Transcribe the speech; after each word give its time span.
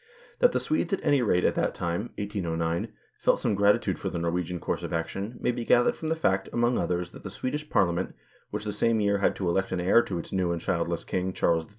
That 0.39 0.51
the 0.51 0.59
Swedes 0.59 0.91
at 0.93 1.05
any 1.05 1.21
rate 1.21 1.45
at 1.45 1.53
that 1.53 1.75
time 1.75 2.09
(1809) 2.17 2.91
felt 3.19 3.39
some 3.39 3.53
gratitude 3.53 3.99
for 3.99 4.09
the 4.09 4.17
Norwegian 4.17 4.59
course 4.59 4.81
of 4.81 4.91
action, 4.91 5.37
may 5.39 5.51
be 5.51 5.63
gathered 5.63 5.95
from 5.95 6.07
the 6.07 6.15
fact, 6.15 6.49
among 6.51 6.79
others, 6.79 7.11
that 7.11 7.21
the 7.21 7.29
Swedish 7.29 7.69
Parliament, 7.69 8.15
which 8.49 8.63
the 8.63 8.73
same 8.73 8.99
year 8.99 9.19
had 9.19 9.35
to 9.35 9.47
elect 9.47 9.71
an 9.71 9.79
heir 9.79 10.01
to 10.01 10.17
its 10.17 10.31
new 10.31 10.51
and 10.51 10.59
childless 10.59 11.03
king, 11.05 11.33
Charles 11.33 11.65
XIII. 11.65 11.69